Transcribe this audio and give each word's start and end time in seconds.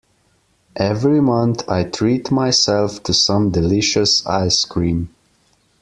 Every 0.77 1.19
month, 1.21 1.69
I 1.69 1.83
treat 1.83 2.31
myself 2.31 3.03
to 3.03 3.13
some 3.13 3.51
delicious 3.51 4.25
ice 4.25 4.65
cream. 4.65 5.13